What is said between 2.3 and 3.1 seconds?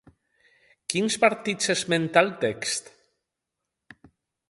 text?